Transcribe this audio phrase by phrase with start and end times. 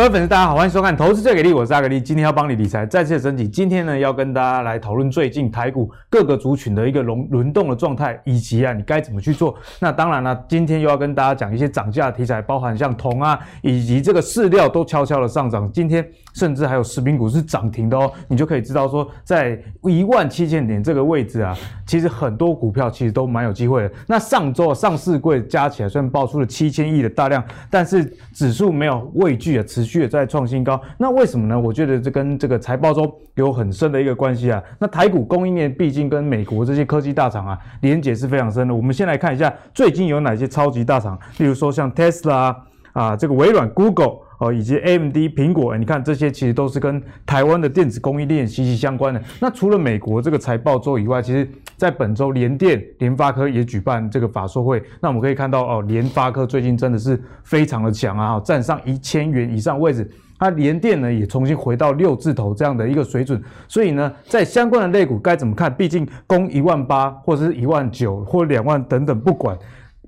[0.00, 3.46] 各位粉丝，大家好，欢迎收看《投资最给力》，我是阿格力，今天要帮你理财再次的升级。
[3.46, 9.54] 今天呢，要跟大家来讨论最近台股各个族群的一个轮轮动的状态，以及啊，你该怎么去做。
[9.78, 15.70] 那当然了，今天又要跟大家讲一些涨价题材，包含像铜啊，以及这个饲料都悄悄的上涨。
[15.70, 21.54] 今天甚至还有食品股是涨停的哦，你就可以知道说，在一万七千点这个位置啊，
[21.86, 23.92] 其实很多股票其实都蛮有机会的。
[24.06, 30.80] 那上周上市柜加起来虽然爆出了七千亿的大量，但是指数没有畏惧啊，持续的在创新高。
[30.96, 31.58] 那为什么呢？
[31.58, 34.62] 我觉得这跟这个财报中有很深的一个关系啊。
[34.78, 38.74] 那台股供应链毕竟跟美国这些科技大厂啊连接是非常深的。
[38.74, 42.54] 我们先来看一下最近有哪些超级大厂，例如说像 Tesla
[42.92, 44.29] 啊，这个微软、Google。
[44.40, 49.22] 哦，以及 AMD、苹果，你看这些其实都是跟台湾的电子供应链息息相关的。
[49.38, 54.82] 那除了美国这个财报周以外，其实在本周联电、联发科也举办这个法说会。
[54.98, 60.10] 那我们可以看到哦，联发科最近真的是非常的强啊，站上一千元以上位置。
[60.38, 63.38] 它联电呢也重新回到六字头这样的一个水准。
[63.68, 65.70] 所以呢，在相关的类股该怎么看？
[65.70, 69.54] 毕竟攻一万八或者是一万九或两万等等，不管。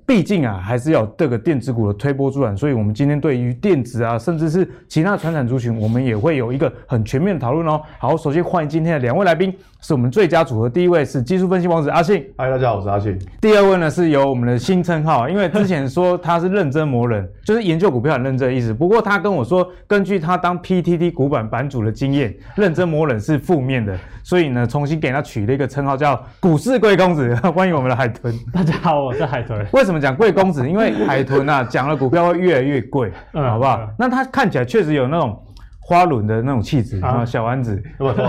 [0.05, 7.81] 毕竟啊，还是要这个电子股的推波助澜，所以我们今天对于电子啊，甚至是其他传产族群，我们也会有一个很全面的讨论哦。
[7.97, 10.69] 好，首先欢迎今天的两位来宾，是我们最佳组合。
[10.69, 13.17] 第一位是技术分析王子阿信，嗨，大家好，我是阿信。
[13.39, 18.73] 第二位呢是由我们的新称号，因为之前说他是认真磨人，就是研究股票很认真的意思。
[18.73, 27.33] 不过他跟我说，根据他当 PTT 股板版主的经验，认真磨人是负面的，所以呢，重新给他取了一个称号叫股市贵公子。
[27.55, 29.65] 欢迎我们的海豚，大家好，我是海豚。
[29.71, 29.92] 为什么？
[29.93, 30.65] 怎么讲贵公子？
[30.67, 33.77] 因为海豚啊，讲了股票会越来越贵，嗯，好不好？
[33.79, 35.39] 嗯、那他看起来确实有那种
[35.79, 37.79] 花轮的那种气质啊，小丸子，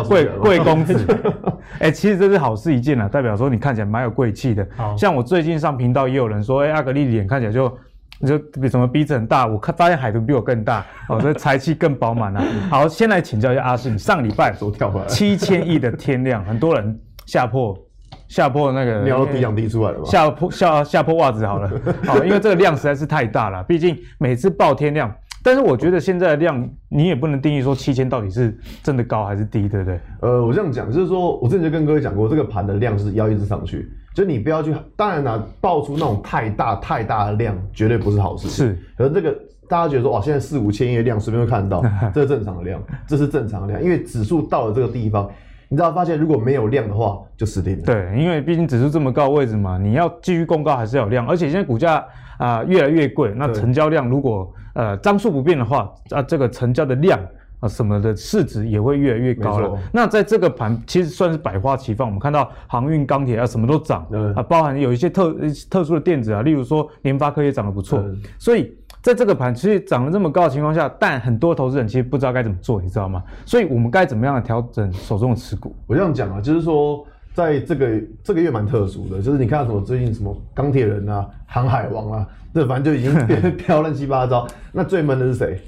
[0.07, 0.95] 贵贵公子。
[1.81, 4.67] 哎、欸，其实这是好事一件啊，代表说你看起来蛮有贵气的。
[4.77, 7.79] 好像我最近上频道也有人说，哎、欸，阿格丽的脸看起来就
[8.27, 12.45] 就比什么鼻子很大，我看发现海豚比我更大，哦，这财气更饱满啊。
[12.69, 14.55] 好，先来请教一下阿信，上礼拜
[15.08, 17.75] 七千亿的天量，很多人吓破。
[18.34, 20.05] 下破那个尿都滴两滴出来了吧？
[20.05, 21.70] 下坡下下坡袜子好了，
[22.05, 25.14] 好，因为这个量实在是太大了，毕竟每次爆天量。
[25.40, 30.00] 但是我觉得现在的量，你也不能定义说七千到底是真的高还是低，对不对？
[30.22, 38.48] 呃，我这样讲就是说，我之前就跟各位讲过，这个盘的量是要一直上去，就你不要去，当然啦，爆出那种太大太大的量，绝对不是好事。
[38.48, 39.33] 是，可是这个
[39.68, 45.30] 大家觉得说，哇，现在四五千亿的量随便会看到， 这是正常的量，这是正常的量，因为指数到了这个地方。
[45.74, 47.83] 你知道发现如果没有量的话，就死定了。
[47.83, 51.96] 对，因为毕竟指数这么高的位置嘛，你要继续攻高还是要有量，而且现在股价
[52.39, 57.18] 啊、呃、越来越贵，那成交量如果呃张数不变的话，啊这个成交的量
[57.58, 59.77] 啊什么的市值也会越来越高了。
[59.92, 65.34] 那在这个盘其实算是百花齐放，我们看到航运、钢铁啊什么都涨，啊包含有一些特
[65.68, 68.01] 特殊的电子啊，例如说联发科也涨得不错，
[68.39, 68.73] 所以。
[69.05, 73.23] 在这个盘其实涨了这么高的情况下，但很多投资人其实不知道该怎么做，你知道吗？
[73.45, 75.77] 所以我们该怎么样来调整手中的持股？
[75.87, 84.48] 我这样讲啊，就是说，在这个这个月蛮特殊的，就是你看到什么最近什么钢铁人啊、航海王啊，这反正就已经 变飘乱七八糟。
[84.73, 85.61] 那最闷的是谁？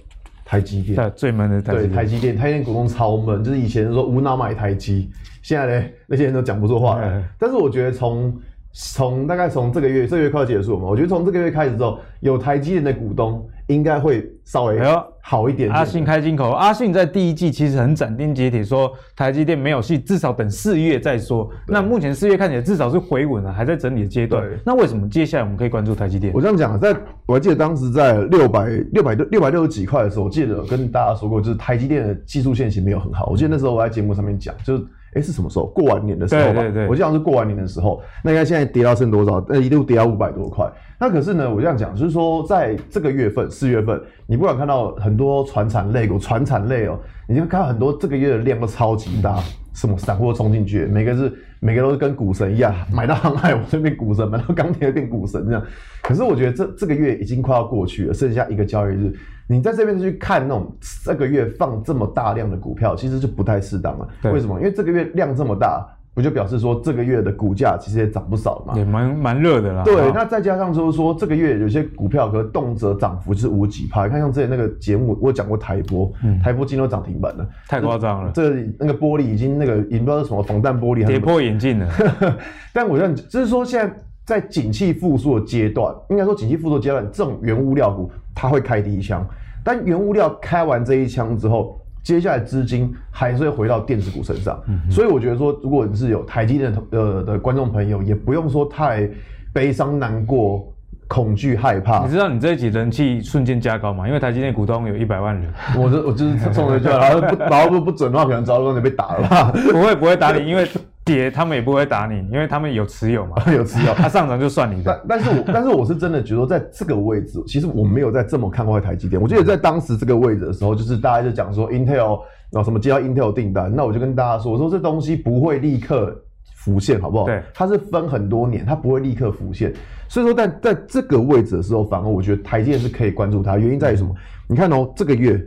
[0.42, 0.96] 台积电。
[0.96, 1.90] 对，最闷的台积电。
[1.90, 5.10] 对，台积电，台积电股东超闷，就是以前说无脑买台积，
[5.42, 7.22] 现在呢那些人都讲不出话来。
[7.38, 8.34] 但是我觉得从
[8.78, 10.86] 从大概从这个月，这个月快要结束了嘛？
[10.86, 14.78] 我觉得从这个月开始之后，有台积电的股东应该会稍微
[15.22, 15.78] 好一点，点、哎。
[15.78, 21.50] 阿信开金口，阿信在第一季其实很斩钉截铁说台积电没有戏，至少等四月再说。
[21.66, 24.46] 那目前四月看起来至少是回稳了，还在整理的阶段。
[24.62, 26.30] 那为什么接下来我们可以关注台积电？
[26.34, 26.94] 我这样讲，在
[27.24, 33.30] 我还记得当时在六百六百六六百六十几块的时候，我记得跟大家说过，就是台积电的技术线型没有很好。
[33.30, 34.84] 我记得那时候我在节目上面讲，就是。
[35.16, 35.66] 哎，是什么时候？
[35.66, 36.60] 过完年的时候吧。
[36.60, 38.02] 对对对，我记得是过完年的时候。
[38.22, 39.44] 那应该现在跌到剩多少？
[39.48, 40.70] 呃，一度跌到五百多块。
[40.98, 49.42] 那可是呢，我这样讲，就是说，在这个月份，四月份，你不管看到很多船产类股、船产类哦，你就看到很多这个月的量都超级大，
[49.74, 55.62] 什么散户冲进去，每个是每个都是跟股神一样，买到航海我就变股神，买到钢铁变股神这样。
[56.02, 59.12] 可是我觉得这这个月已经快要过去了，剩下一个交易日。
[59.48, 60.70] 你在这边去看那种
[61.04, 64.08] 这个月放这么大量的股票，其实就不太适当了。
[64.24, 64.58] 为什么？
[64.58, 68.74] 因为这个月量这么大，不就表示说这个月的股价其实也涨不少嘛？
[68.74, 69.84] 也蛮蛮热的啦。
[69.84, 74.04] 对，那再加上就是说这个月有些股票可能动辄涨幅是五几趴。
[74.04, 78.30] 你看像之前那个节目，我讲过台玻，嗯、台玻今天都涨停板了，太夸张了。
[78.34, 81.88] 这个、那个玻璃已经那个已经不知道是什么防弹玻璃，跌破眼镜了。
[82.72, 83.94] 但我认就是说现在
[84.26, 89.24] 在景气复苏的阶段，应该说景气复苏阶段，这种原物料股它会开第一枪。
[89.64, 99.08] 但原物料开完这一枪之后，接下来资金还是会回到电子股身上，嗯、所以我觉得说，如果你是有台积电的呃的观众朋友，也不用说太
[99.52, 100.72] 悲伤难过，
[101.08, 102.04] 恐惧害怕。
[102.04, 104.06] 你知道你这一集人气瞬间加高吗？
[104.06, 105.52] 因为台积电股东有一百万人。
[105.78, 109.52] 我这我就是冲了一句，然后不然后不不准的话，可能早就你被打了吧？
[109.70, 110.64] 不会不会打你，因为
[111.06, 115.00] 跌他们也不会打你，因为他们有持有嘛， 有持有， 他上涨就算你的。
[115.08, 119.22] 但但是我 但是我是真的觉得在这个位置，其实我没有在这么看坏台积电。
[119.22, 122.20] 我记得在当时这个位置的时候，就是大家就讲说 Intel
[122.50, 126.22] 然后什么接到 Intel 订单，那我就跟大家说，我说这东西不会立刻。
[126.64, 127.26] 浮现好不好？
[127.26, 129.72] 对，它是分很多年，它不会立刻浮现。
[130.08, 133.56] 所以说，在在这个位置的时候，反而我觉得台积电是可以关注它。
[133.56, 134.12] 原因在于什么？
[134.48, 135.40] 你看哦，这个月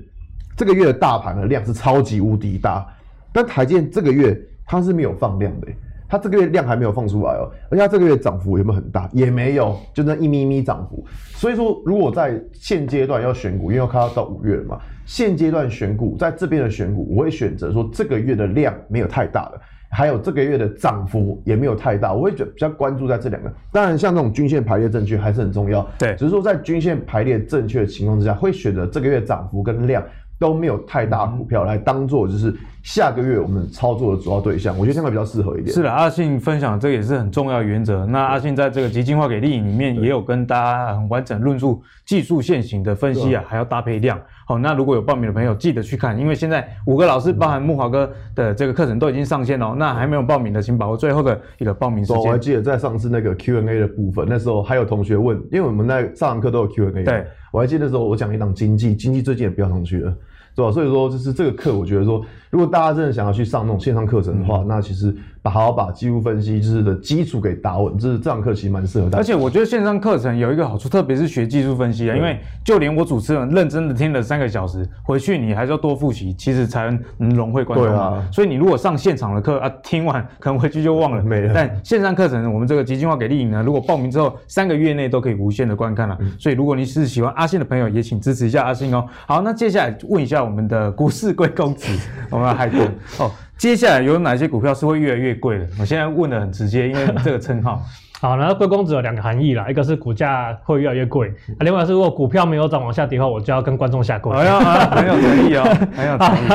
[0.55, 2.87] 这个月的大盘的量是超级无敌大，
[3.33, 4.39] 但台积电这个月
[4.71, 5.67] 它是没有放量的，
[6.07, 9.09] 它这个月量还没有放出来哦，而且它这个月涨幅有没有很大？
[9.11, 11.03] 也没有，就那一咪咪涨幅。
[11.33, 19.59] 所以说，如果在现阶段要选股，因为要看到到五月了嘛，现阶段选股，在这边的选股，我会选择说这个月的量没有太大的。
[19.91, 23.51] 还有这个月的涨幅也没有太大，我会觉得比较关注在这两个。
[23.71, 25.81] 当然，像这种均线排列正确还是很重要。
[25.97, 30.03] 对，只是说在均线排列正确的情况之下，会选择这个月涨幅跟量
[30.39, 34.73] 都没有太大股票来当做就是下个月我们操作的主要对象。
[34.79, 35.73] 我觉得这样比较适合一点。
[35.73, 38.05] 是的，阿信分享这个也是很重要的原则。
[38.05, 44.19] 那阿信在这个极进化给力里面也有跟大家很完整论述技术线型的分析啊，还要搭配量。
[44.49, 49.75] 好，那如果有报名的朋友，记得去看，因为现在五个老师，包含木华哥的这个课程都已经上线了。
[49.77, 52.19] 那还没有报名的，请把握最后的一个报名时间。
[52.23, 57.03] 我还记得在上次那个 Q&A 的部分，那时候还有同学问，因为我们在上课都有 Q&A。
[57.03, 60.11] 对，我还记得那时候我讲一档经济，经济最近也飙上去了。
[60.55, 60.71] 对吧？
[60.71, 69.17] 所以说，就是这个课，我觉得说，如果大家真的想要去上那种线上课程的话，嗯、那其实把好好把技术分析就是的基础给打稳，就是这堂课其实蛮适合大家。
[69.17, 77.87] 而且我觉得线上课程有一个好处，特别是学技术分析啊，因为就连我主持人认真的听了三个小时，回去你还是要多复习，其实才能融会贯通。
[77.87, 78.21] 对啊。
[78.31, 81.53] 所以你如果上现场的课啊，听完可能回去就忘了没了。
[81.55, 86.17] 但线上课程，我们这个集精化给力呢，如果报名之后三个月内都可以无限的观看了。
[86.19, 89.05] 嗯、所以如果你是喜欢阿信的朋友，也请支持一下阿信哦。
[89.25, 91.29] 好，那接下来问一下我们的股市。
[91.39, 91.87] 贵公子，
[92.31, 92.85] 我们要海豚
[93.19, 93.31] 哦。
[93.59, 95.67] 接下来有哪些股票是会越来越贵的？
[95.77, 97.83] 我现在问的很直接，因为这个称号。
[98.21, 104.33] 好，然后贵公子有两个含义啦，一个是股价会越来越贵，另外是如果股票没有涨往下跌的话，我就要跟观众下跪。
[104.35, 104.59] 哎呀，
[104.91, 105.63] 很有诚意哦，
[105.95, 106.49] 很有诚意。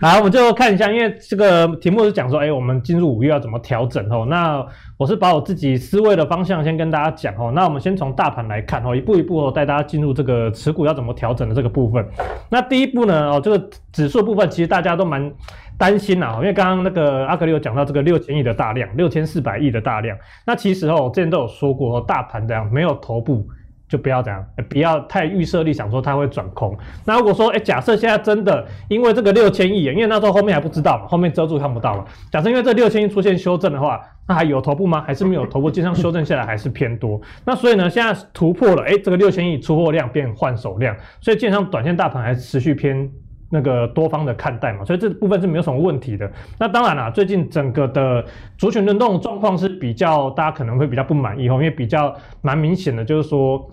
[0.00, 4.26] 好，我们就看一下，因为这个题目是讲说，哎，我们进入五月要怎么调整哦？
[4.30, 4.64] 那
[4.98, 7.50] 我是把我自己思维的方向先跟大家讲哦。
[7.54, 12.06] 那我们先从大盘来看哦，一步一步带大家进入这个持股要怎么调整的这个部分。
[12.50, 15.32] 那第一步呢，哦，这个指数部分其实大家都蛮。
[15.78, 20.18] 担心啊，因为刚刚那个阿格力有讲到这个六千亿的大量，六千四百亿的大量。
[20.44, 23.46] 那其实哦，之前都有说过，大盘这样没有头部
[23.88, 26.76] 就不要这样，不要太预设立想说它会转空。
[27.04, 32.04] 那如果说，哎，假设现在真的因为这个六千亿，因为那时候后面还不知道嘛，后面遮住看不到嘛。
[32.32, 35.02] 假设因为这六千亿出现修正的话，那还有头部吗？
[35.04, 35.68] 还是没有头部？
[35.68, 37.20] 经常修正下来还是偏多。
[37.44, 43.10] 那所以呢，现在突破了，哎，这个六千亿出货量变换手量，所以基本上短线大盘还是持续偏。
[43.50, 46.30] 那个多方的看待嘛，所以这部分是没有什么问题的。
[46.58, 48.22] 那当然啦，最近整个的
[48.58, 53.66] 族群轮动状况是比较，大家可能会比较不满意哦，因为比较蛮明显的，就是说。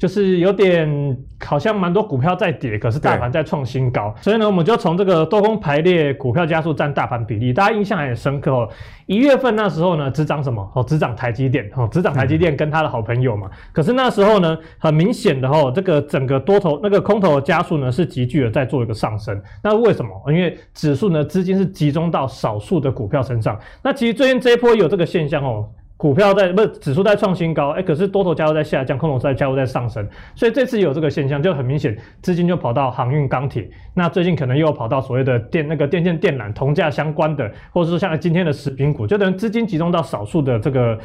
[0.00, 1.14] 就是有点
[1.44, 8.66] 好像蛮多股票在跌，可是大盘在创新高，所以呢，我们就从这个多空排列股票加速占大盘比例，大家印象还很深刻哦。
[9.04, 10.66] 一月份那时候呢，只涨什么？
[10.74, 13.50] 哦，只涨台积电，哦，只涨台积电跟他的好朋友嘛。
[13.72, 19.38] 可是那时候呢，很明显的哦，这个整个多头那个空头的加速呢是急剧的在做一个上升。
[19.62, 20.10] 那为什么？
[20.28, 23.60] 因为指数呢资金是集中到少数的股票身上。
[23.82, 25.68] 那其实最近这一波有这个现象哦。
[26.00, 40.98] 股票在不是指数在创新高，哎，可是多头加入在下降，空头在加入在上升，所以这次有这个现象，就很明显，资金就跑到航运、钢铁，那最近可能又跑到所谓的电那个电线电缆、铜价相关的，或者说像今天的食品股，就等于资金集中到少数的这个。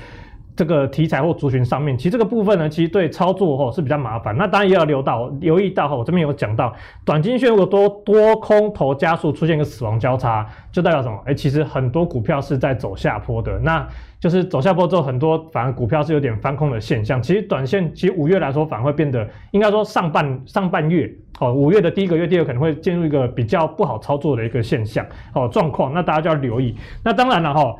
[0.56, 4.36] 这个题材或族群上面，其实这个部分呢，其实对操作吼是比较麻烦。
[4.38, 11.20] 那当然也要留到留意到吼，我这边有讲到，短均线如果多多空头加速出现一个死亡交叉，就代表什么？
[11.26, 13.60] 哎，其实很多股票是在走下坡的。
[13.60, 13.86] 那
[14.18, 17.22] 就是走下坡之后，很多反而股票是有点翻空的现象。
[17.22, 25.94] 其实短线其实五月来说，反而会变得应该说上半上半月哦，五月的第一个月、第二个可能会进入一个比较不好操作的一个现象哦状况。
[25.94, 26.76] 那大家就要留意。
[27.04, 27.76] 那当然了哈。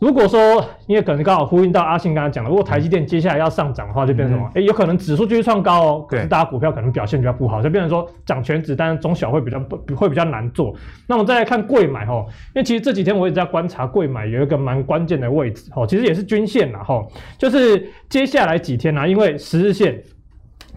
[0.00, 4.50] 如果说，因为可能刚好呼应到阿信刚才讲的，如果台积电接下来要上涨的话，就变成什么？
[4.54, 10.74] 哎、嗯，有可能指数继续创高哦，可是大家股票可能表现比较不好，就变成说涨全值，但是中小会比较不会比较难做。
[11.06, 20.02] 那我们再来看贵买哈，因为其实这几天我一直在观察贵买有一个蛮关键的位置哦，其实也是均线啦哈，就是接下来几天呢，因为十日线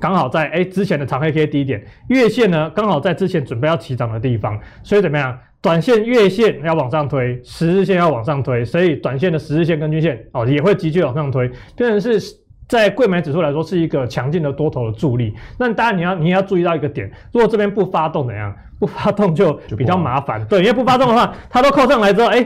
[0.02, 5.40] 刚好在哎之前的长黑 K 低点，月线呢刚好在之前准备要起涨的地方，所以怎么样？
[5.64, 12.20] 短线、月线要往上推，十日线要往上推，所以短线的十日线跟均线哦也会急剧往上推，变成是
[12.68, 15.34] 在柜买指数来说是一个强劲的多头的助力。
[15.58, 18.54] 那当然你要你也要注意到一个点，如果这边不发动怎样？
[18.78, 20.46] 不发动就比较麻烦。
[20.48, 22.46] 对，因为不发动的话，它都扣上来之后，哎。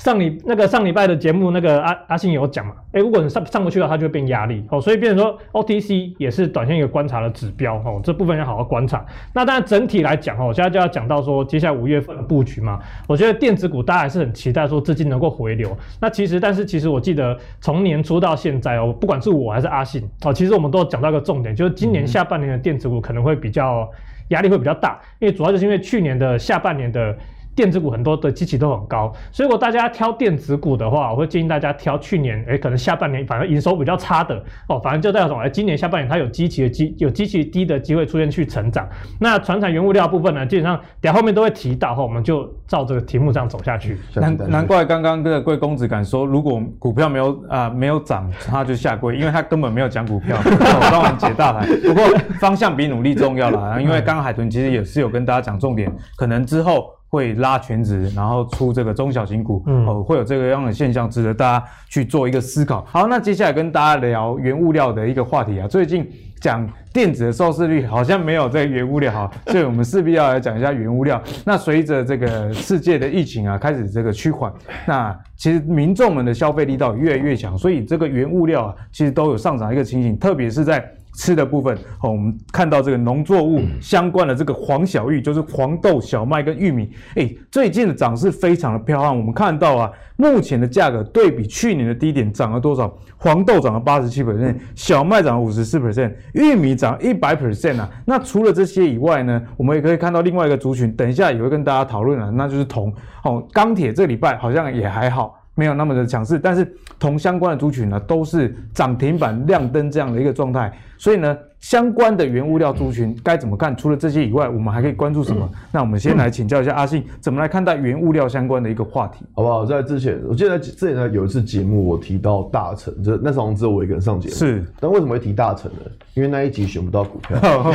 [0.00, 2.72] 上礼那个上礼拜的节目，那个阿阿信有讲嘛？
[2.92, 4.80] 诶，如果你上上不去了，它就会变压力哦。
[4.80, 8.00] 所以变成说，OTC 也是短线一个观察的指标哦。
[8.02, 9.04] 这部分要好好观察。
[9.34, 12.80] 那当然整体来讲哦，现在就要讲到说，接下来五月份的布局嘛。
[13.06, 15.76] 我觉得电子股大家还是很期待说资金能够回流。
[16.00, 23.86] 那其实，但是其实我记得从年初到现在哦，不管是我还是阿信哦，其实我们都讲到一个重点，就是今年下半年的电子股可能会比较
[24.28, 27.14] 压力会比较大，因为主要就是因为去年的下半年的。
[27.54, 35.48] 电子股很多的基期都很高，所以如果大家挑电子股的话，我会建议大家挑去年，诶，可能下半年反而营收比较差的哦，反正就代表什么？
[35.50, 38.88] 今年下半年它有基期的机，有基期低的机会出现去成长。
[39.18, 43.98] 那传产原物料部分呢，基本上等下后面都会提到哈，我们就照这个题目这样走下去。
[44.14, 50.36] 难难怪刚刚这个贵公子敢说，如果股票没有啊、呃、没有涨，他就下跪，因为他根本没有讲股票。
[50.40, 52.04] 我帮我们解大盘，不过
[52.40, 56.86] 方向比努力重要啦，因为刚刚海豚其实也是有跟大家讲重点，可能之后。
[57.10, 62.84] 会拉全值，然后出这个中小型股，嗯、哦，会有这个样的现象，值得大家去做一个思考。
[62.88, 65.66] 好，那接下来跟大家聊原物料的一个话题啊。
[65.66, 66.08] 最近
[66.40, 71.20] 讲电子的收视率好像没有这个原物料哈，所以我们势必要来讲一下原物料。
[71.44, 74.52] 那随着这个世界的疫情啊开始这个趋缓，
[74.86, 80.88] 那其实民众们的消费力道越来越强，所以这个原物料啊其实都有上涨一个情形，特别是在。
[81.14, 89.16] 吃的部分，哦，我们看到这个农作物相关的这个黄小玉，就是黄豆、小麦跟玉米，哎，最近的涨势非常的漂亮。
[89.16, 92.92] 我们看到啊，目前的价格对比去年的低点涨了多少？
[93.16, 97.90] 黄豆涨了八十七 percent，小麦涨了五十四 percent，玉米涨一百 percent 啊。
[98.06, 102.92] 那除了这些以外呢，我们也可以看到另外一个族群，等一下也会跟大家讨论啊，那就是铜。
[103.24, 105.36] 哦，钢铁这个礼拜好像也还好。
[105.56, 106.64] 没有那么的强势，但是
[106.98, 111.36] 铜相关的族群呢，都是涨停板亮灯这样的一个状态，所以呢。
[111.60, 113.76] 相关的原物料族群该怎么看？
[113.76, 115.46] 除了这些以外，我们还可以关注什么？
[115.70, 119.66] 那我们先来请教一下阿信，怎么来看待原物料相关的一个话题，好不好？
[119.66, 124.34] 在之前，我记得之前呢有一次节目，我提到大成，就那时候只有我一个人上节目。
[124.34, 125.80] 是，但为什么会提大成呢？
[126.14, 127.38] 因为那一集选不到股票，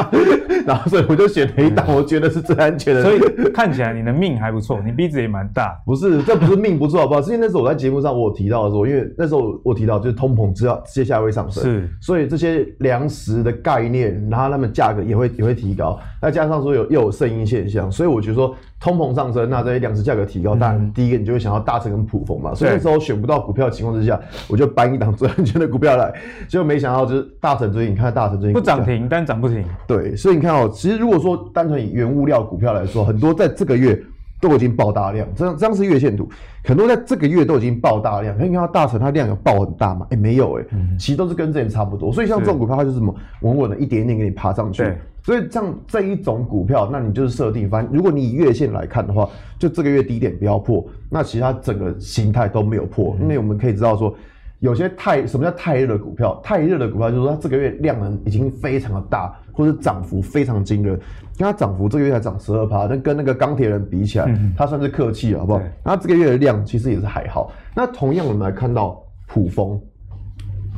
[0.64, 3.02] 然后所以我就选了一档，我觉得是最安全的。
[3.04, 3.18] 所以
[3.52, 5.76] 看起来你的命还不错，你鼻子也蛮大。
[5.84, 7.20] 不是，这不是命不错，好不好？
[7.20, 12.66] 是因为那时候我在节目上我有提到的时候，因为那时候我提到就是通膨，知道接下来会上升，是，所以这些。
[12.78, 26.12] 粮食的概念，然后他们价格也会也会提高，再加上说有又有声音现象，所以我觉得说通膨上升，那这些粮食价格提高，当然第一个你就会想要大成跟普丰嘛，所以那时候选不到股票的情况之下，我就搬一档最安全的股票来，
[26.48, 34.02] 结果没想到就是大成最近，你看大成最近不涨停，但涨不停，对，所以你看哦，其实如果说单纯以原物料股票来说，很多在这个月。
[34.42, 36.28] 都已经爆大量，这样这样是月线图，
[36.64, 38.36] 很多在这个月都已经爆大量。
[38.36, 40.04] 可以看到大成它量有爆很大吗？
[40.10, 42.12] 哎、欸，没有哎、欸，嗯、其实都是跟之前差不多。
[42.12, 44.92] 所以像这种股票，它就是什么稳稳的一点一点给你爬上去。
[45.22, 49.30] 所以像这一种股票，那你就是设定，反正如果你以月线来看的话，
[49.60, 53.16] 就这个月低点不要破，那其他整个形态都没有破。
[53.20, 54.12] 因为我们可以知道说，
[54.58, 56.40] 有些太什么叫太热的股票？
[56.42, 59.32] 太热的股票就是说它这个月量能已经非常的大。
[59.52, 60.98] 或者涨幅非常惊人，
[61.36, 65.62] 跟它涨幅这个月才涨十二趴，那跟那个钢铁人比起来，嗯、它算是客气了，好不好？
[65.84, 67.52] 那对这个月的量其实也是还好。
[67.76, 69.80] 那同样我们来看到普丰，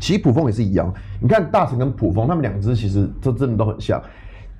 [0.00, 0.92] 其实普丰也是一样。
[1.20, 4.02] 你看大成跟普丰，他们两只其实这真的都很像，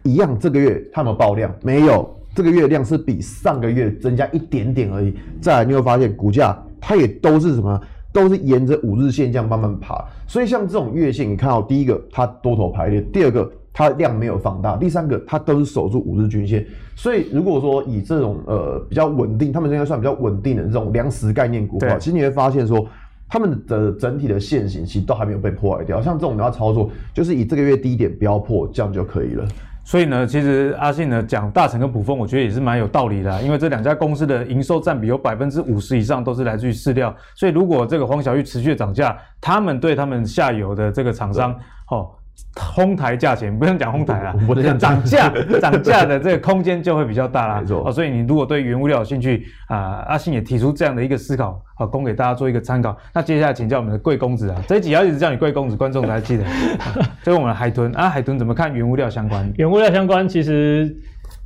[0.05, 0.39] 一样。
[0.39, 1.53] 这个月它有没有爆量？
[1.63, 5.15] 没有，这个月的量是比上个月增加一点点而已。
[5.41, 7.81] 再来你会发现股价它也都是什么？
[8.13, 10.05] 都是沿着五日线这样慢慢爬。
[10.27, 13.51] 所以像这种月线，你看到第一个它多头排列，第二个。
[13.77, 16.65] 它量没有放大，第三个它都是守住五日均线，
[16.95, 22.87] 所以如果说以这种呃比较稳定，他们应该算比较稳定的这种粮食概念股的话，其实你会发现说，
[23.29, 26.01] 他们的整体的线型其实都还没有被破坏掉。
[26.01, 29.45] 像这种你要操作，就是以这个月低点不要破，这样就可以了。
[29.83, 41.53] 所以呢，其实阿信呢讲大成跟普丰，我觉得也是蛮有道理的啊，因为这两家公司的营收占比有百分之五十以上都是来自于饲料，所以如果这个黄小玉持续涨价，他们对他们下游的这个厂商，
[41.91, 42.09] 哦。
[42.57, 44.35] 哄抬价钱，不用讲哄抬啦，
[44.79, 45.29] 涨价
[45.61, 47.61] 涨价的这个空间就会比较大啦。
[47.61, 52.97] 没错，所以你如果对原物料有兴趣啊，阿信也提出这样的一个思考，好，供给大家做一个参考。
[53.13, 56.45] 那接下来请教我们的贵公子啊，这一集要一直叫你贵公子，观众才记得。
[57.25, 59.53] 这是我们的海豚啊，海豚怎么看原物料相关？
[59.57, 60.97] 原物料相关其实。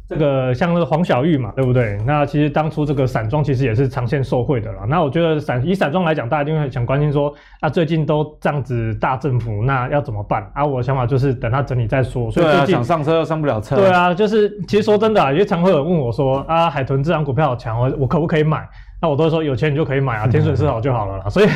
[0.09, 1.99] 这个像那个黄小玉嘛，对不对？
[2.07, 4.85] 那其实当初这个散装其实也是长线受惠的啦。
[4.89, 10.51] 那我觉得散以散装来讲，大家一定会想关心说，啊，最近都这样子大振幅，那要怎么办？
[10.55, 12.31] 啊，我的想法就是等它整理再说。
[12.31, 13.77] 所以最近对啊，想上车又上不了车。
[13.77, 18.67] 对啊，就是其实说真的啊，也常会有人问我说，啊，海豚这张股票好强，我我可不可以买？
[19.01, 21.29] 那我都说有钱你就可以买啊，停损设好就好了啦。
[21.29, 21.47] 所以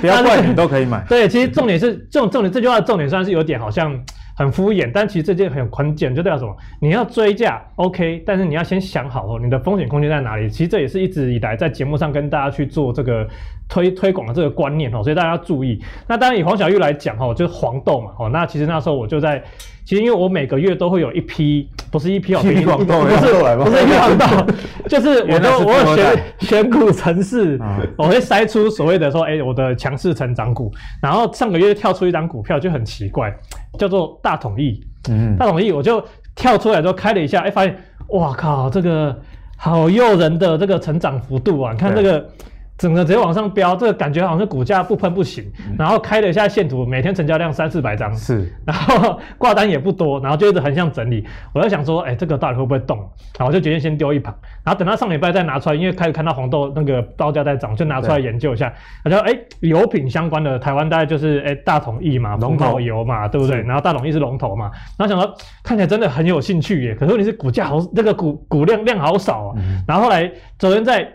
[0.00, 1.02] 不要怪你都可以买。
[1.08, 3.98] 对，其实重点是这种重点，这句话的重点虽然是有点好像
[4.40, 6.56] 很敷衍，但其实这件很关键，就代表什么？
[6.80, 10.48] 你要追价 OK，但是你要先想好哦，你的风险空间在哪里？
[10.48, 13.28] 其实这也是一直以来在节目上跟大家去做这个
[13.68, 15.78] 推推广的这个观念哦，所以大家要注意。
[16.08, 19.44] 那当然以黄小玉来讲哦，就是黄豆嘛哦，那其实那时候我就在。
[19.84, 24.52] 其实因为我每个月都会有一批，不是一批哦， 不是不是 一批黄豆，
[24.88, 27.58] 就是我都我有选选股城市，
[27.96, 30.72] 我会筛出所谓的说，哎，我的强势成长股。
[31.02, 33.32] 然后上个月跳出一张股票就很奇怪，
[33.78, 34.80] 叫做大统一。
[35.08, 36.02] 嗯，大统一我就
[36.34, 37.76] 跳出来之后开了一下，哎，发现
[38.08, 39.18] 哇靠，这个
[39.56, 41.72] 好诱人的这个成长幅度啊！
[41.72, 42.28] 你看这个。
[42.80, 45.44] 整个直接往上飙，这个感觉好像是股价不喷不行。
[45.68, 51.22] 嗯、然后开了一下线图，每天成交量三四百张，是，然后挂单也不多，然后就一直横向整理。
[51.52, 52.96] 我在想说，哎，这个到底会不会动？
[53.38, 54.34] 然后我就决定先丢一盘，
[54.64, 58.72] 然后等到上礼拜再拿出来，因为开始看到黄豆那个报价在涨，就拿出来研究一下。
[59.04, 63.60] 他说，哎，油品相关的台湾大概就是哎大统益嘛，龙头油嘛，对不对？
[63.60, 66.94] 然后大统益是龙头嘛，然后想说看起来真的很有兴趣耶。
[66.94, 69.54] 可是问题是股价好，这个股股量量好少啊。
[69.58, 71.06] 嗯、然后后来昨天在。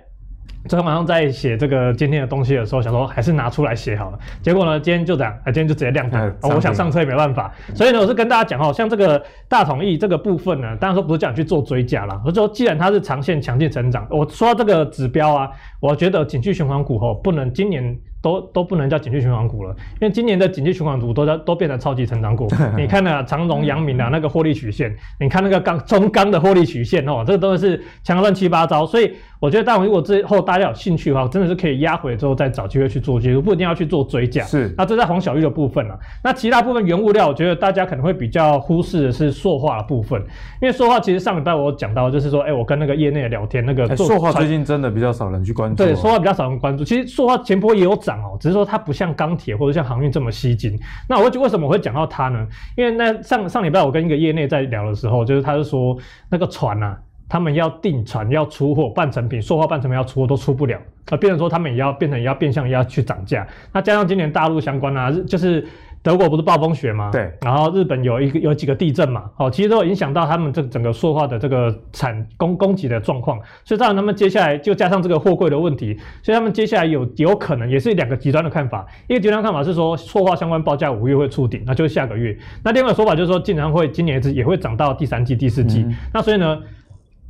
[0.68, 4.18] 昨天晚上在写这个今天的东西的时候，想说还是拿出来写好了。
[4.42, 6.36] 结果呢，今天就这样，今天就直接亮灯。
[6.42, 12.20] 我想上车也没办法，所以呢，我是跟大家讲哦，像这个大统一这个部分呢，当然说不是叫你去做追加啦。
[12.26, 17.96] 我说既然它是长线强劲成长，我说这个指标啊，我觉得景气循环股哦不能今年。
[18.26, 19.70] 都都不能叫景气循环股了，
[20.02, 22.48] 因为今年的景气循环股都在都变成超级成长股。
[22.76, 28.84] 你看那长荣、阳明的那个获利曲线，你看那个钢中钢的获利曲线哦，这个都是强乱七八糟。
[28.84, 34.44] 所以我觉得，但如果之后大家有兴趣的话，真的是可以压回之后再找机会去做介入，不一定要去做追加。
[34.46, 35.96] 是，那这在黄小玉的部分了。
[36.24, 40.20] 那其他部分原物料，我觉得大家可能会比较忽视的是塑化的部分，
[40.60, 45.84] 因为塑化其实上礼拜我讲到，就是说，哎，我跟那个业内的聊天，那个塑化最近真的比较少人去关注。
[45.84, 46.84] 对，塑化比较少人关注。
[46.84, 48.96] 其实塑化前波也有涨哦，只是说它不。
[48.96, 52.48] 像钢铁或者像航运这么吸金，那我为什么我会讲到它呢？
[52.78, 55.98] 因为那上上礼拜我跟一个业内在聊的时候，就是他就说
[56.30, 56.98] 那个船啊，
[57.28, 63.46] 他们要订船要出货，半成品、塑化半成品要出货都出不了，啊，变成说他们也要变成也要变相也要去涨价。
[63.74, 65.68] 那加上今年大陆相关啊，就是。
[66.06, 67.10] 德国不是暴风雪吗？
[67.12, 86.60] 对，然后日本有一个有几个地震嘛，哦，其实都有影响到他们这整个塑化的这个产供供给的状况，所以当然他们接下来就加上这个货柜的问题，所以他们接下来有有可能也是两个极端的看法，一个极端看法是说塑化相关报价五月会触顶，那就是下个月，那另外一个说法就是说竟然会今年也会涨到第三季第四季，嗯、那所以呢？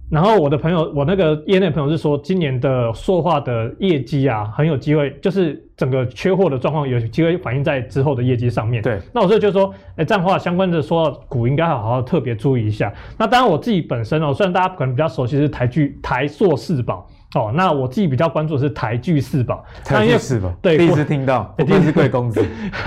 [0.10, 8.84] 然后我的朋友，我那个业内朋友是说，今年的塑化的业绩啊，很有机会，就是整个缺货的状况有机会反映在之后的业绩上面。
[8.84, 12.94] 对，那我这就说，哎，这样的话相关的塑化股应该好好特别注意一下。
[13.18, 17.10] 那当然我自己本身哦，虽然大家可能比较熟悉是台剧台塑四宝。
[17.36, 22.41] 哦，那我自己比较关注的是台剧四宝，台剧四宝，对，第一次听到， 一定是贵公子。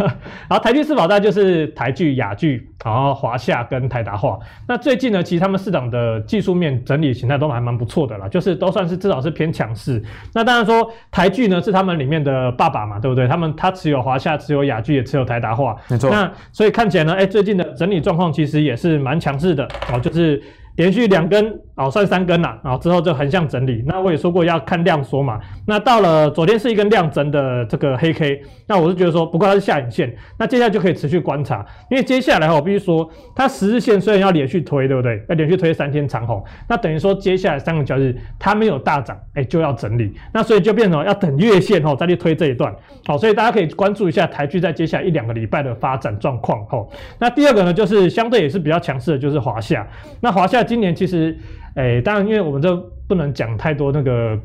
[0.49, 4.39] 然后台剧四宝大概就是台剧、雅剧，然后华夏跟台达化。
[4.67, 10.03] 那最近呢，其实他们市场的技术面整理形态都还蛮不错的啦，就是都算是至少是偏强势。
[10.33, 13.29] 那当然说台剧呢是他们里面的爸爸嘛，对不对？
[13.29, 16.09] 他们他持有华夏，持有雅剧，也持有台达化，没错。
[16.09, 20.43] 那所以看起来呢，哎，最近的整理状况其实也是蛮强势的哦，就是。
[20.79, 23.85] 连续两根哦，算三根了，然后之后就横向整理。
[23.87, 25.41] 那我也说过要看量缩嘛。
[25.65, 31.65] 那到了昨天是一根量增的这个黑 K，那我是觉得说，不过它是下影线，那接下来就可以持续观察。
[31.91, 35.25] 因为接下来我必须说，它十日线虽然要连续推，对不对？
[35.29, 40.13] 要连续推三天长红，那等于说接下来三个交易日它没有大涨，哎，就要整理。
[40.33, 42.75] 那所以就变成要等月线哦再去推这一段。
[43.07, 46.65] 好，所以大家可以关注一下台剧在接下来一两个礼拜的发展状况。
[46.67, 49.85] 吼，那第二个呢，就是相对也是比较强势的，就是华夏。
[50.21, 50.59] 那华夏。
[50.69, 51.35] 今年其实，
[51.79, 54.37] 诶，当然，因为我们这不能讲太多那个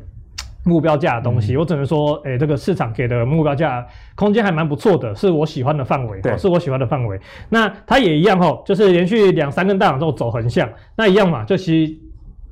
[0.64, 7.18] 目标价的东西，嗯、我只能说，诶，这个市场给的目标价空间还蛮不错的，是我喜欢的范围，对，是我喜欢的范围。
[7.48, 11.92] 那它也一样吼，就是连续两三根大涨之后走横向，那一样嘛，就其实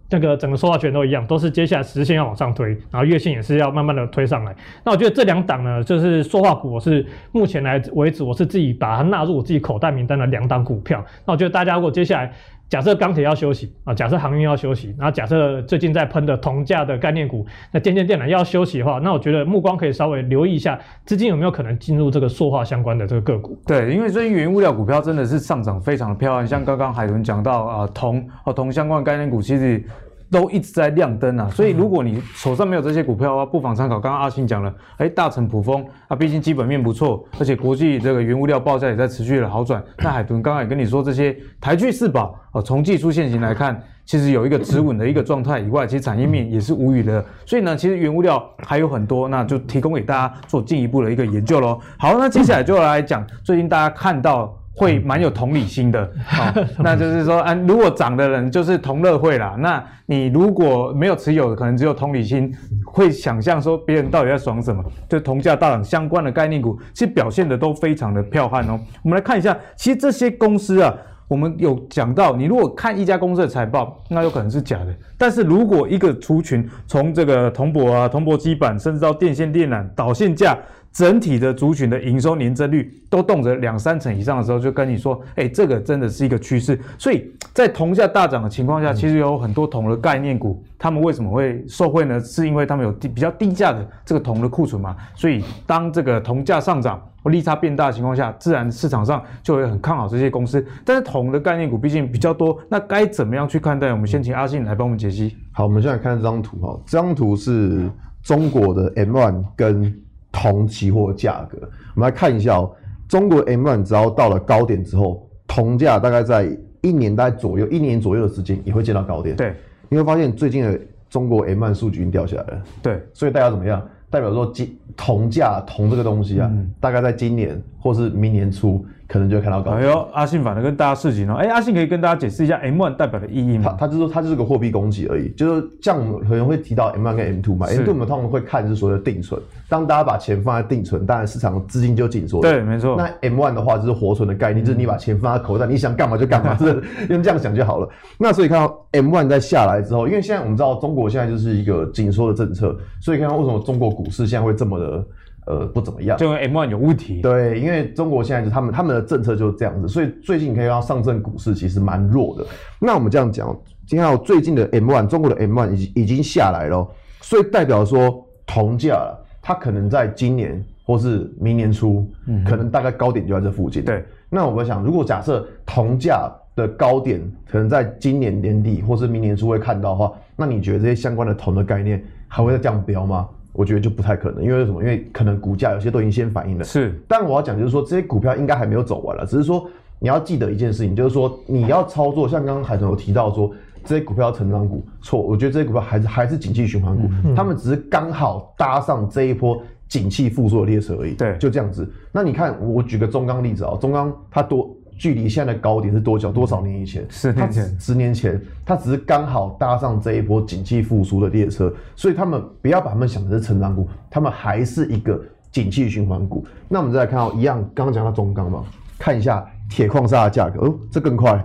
[0.08, 4.52] 这个整个说话权都一样，都是接下来实线要往上推，然后月线也是要慢慢的推上来。
[4.84, 11.04] 那我觉得这两档呢，就是说话股，我是目前来为止，我是自己把它纳入我自己口袋名单的两档股票。
[11.24, 12.32] 那我觉得大家如果接下来。
[12.72, 23.58] 假设钢铁要休息啊，假设航运要休息，然后假设最近在喷的铜价的概念股，那电线电缆要休息的话，那我觉得目光可以稍微留意一下，资金有没有可能进入这个塑化相关的这个个股？
[23.66, 29.84] 对，因为最近原物料股票真的是上涨非常的漂亮，像刚刚海豚讲到啊，铜啊铜相关概念股其实。
[30.32, 31.48] 都一直在亮灯啊。
[31.50, 39.80] 所以如果你手上没有这些股票的话，不妨参考刚刚阿信讲了，哎，大成普丰啊，毕竟基本面不错，而且国际这个原物料报价也在持续的好转。
[39.98, 43.80] 那海豚刚刚也跟你说，这些台剧四宝哦，从技术线型来看。
[44.04, 47.24] 其实有一个止稳的一个状态以外，其实产业面也是无语的。
[47.46, 51.80] 所以呢，其实原物料还有很多，那就提供给大家做进一步的一个研究喽。
[51.98, 62.52] 好，那接下来就来讲最近大家看到会蛮有同理心的，好， 那就是说，啊，如果涨的人就是同乐会啦，那你如果没有持有的，可能只有同理心，
[62.84, 64.82] 会想象说别人到底在爽什么？
[65.08, 68.80] 就同价大涨相关的概念股，其实表现的都非常的彪悍哦。
[69.02, 70.94] 我们来看一下，其实这些公司啊。
[71.28, 74.94] 我们有讲到，你如果看一家公司的财报，那有可能是假的。
[75.16, 80.58] 但是如果一个族群从这个铜箔啊、铜箔基板，甚至到电线电缆、导线架，
[80.92, 86.78] 整体的族群的营收年增率都动辄两三成以上的时候，就跟你说，哎，这个真的是一个趋势。
[86.98, 92.20] 所以在铜价大涨的情况下，其实有很多铜的概念股，他们为什么会受惠呢？
[92.20, 94.94] 是因为他们有低比较低价的这个铜的库存嘛。
[95.14, 100.62] 所以当这个铜价上涨，或利差变大的情况下，自然市场上就会很看好这些公司。
[100.84, 103.90] 但是铜的概念股毕竟比较多，那该怎么样去看待？
[103.92, 105.34] 我们先请阿信来帮我们解析。
[105.52, 107.88] 好，我们现在看这张图哈，这张图是
[108.22, 109.94] 中国的 M1 跟
[110.32, 111.58] 铜期货价格。
[111.94, 112.74] 我们来看一下哦，
[113.06, 116.48] 中国 M1 只要到了高点之后，铜价大概在
[116.80, 119.36] 一年大概左右，一年左右的时间也会见到高点。
[119.36, 119.54] 对，
[119.88, 122.62] 你会发现最近的中国 M1 数据已经掉下来了。
[122.82, 123.86] 对，所以大家怎么样？
[124.10, 129.72] 代表说，金铜价铜这个东西啊，嗯、大概在今年或是明年初，可能就会看到高。
[129.72, 131.34] 哎呦，阿信反而跟大家示警哦。
[131.34, 133.74] 哎，阿信可以跟大家解释一下 M1 代表的意义吗？
[133.78, 135.28] 他他就说，它就是个货币供给而已。
[135.30, 139.40] 就是像我们可能会提到 M1 跟 M2 嘛，M2 我们通常会看是所谓的定存。
[139.68, 142.40] 当大家把钱放在定存，当然市场资金就紧缩。
[142.40, 142.96] 对，没错。
[142.96, 147.88] 那 M1 的话就是活存的概念，嗯、就是你把钱放在口袋，你想干嘛就干嘛， 是用这样想就好了。
[148.18, 155.04] 那所以看到 M1 在下来之后，因为现在我们知道中国现在就是一个紧缩的政策，所以看到为什么中国股市现在会这么的
[155.52, 156.16] 呃不怎么样？
[156.16, 157.20] 就跟 M1 有问题。
[157.20, 162.46] 对，因为中国现在就他们他们的政策就是这样子，所以最近可以看到上证股市其实蛮弱的。
[162.80, 163.54] 那我们这样讲，
[163.86, 166.88] 今天最近的 M1，中国的 M1 已经已经下来了，
[167.20, 169.18] 所以代表说铜价了。
[169.44, 173.84] 它可能在今年或是明年初，嗯、可能大概高点就在这附近。
[173.84, 183.28] 对，那我们想，如果假设铜价的高点可能在今年年底或是明年初会看到的话，那你觉得这些相关的铜的概念还会再这样飙吗？
[183.52, 184.82] 我觉得就不太可能，因为为什么？
[184.82, 186.64] 因为可能股价有些都已经先反应了。
[186.64, 193.52] 是，但我要讲就是说，这些股票应该还没有走完了，只是说你要记得一件事情，就是说你要操作，像刚刚海豚有提到说。
[193.84, 201.14] 这些股票成长股错，我觉得这些股票还是还是景气循环股，嗯、他们只是刚好搭上这一波景气复苏的列车而已。
[201.14, 201.92] 对，就这样子。
[202.12, 206.30] 那你看，我举个中钢例子啊，中钢它多距离现在的高点是多久？
[206.30, 207.04] 多少年以前？
[207.10, 207.80] 十年前。
[207.80, 216.46] 十年前，它只是刚好搭上这一波景气复苏的列车，所以他们不要把他们想的是成长股，他们还是一个景气循环股。
[216.68, 218.62] 那我们再来看到一样，刚刚讲到中钢嘛，
[218.96, 221.44] 看一下铁矿砂的价格，哦，这更快，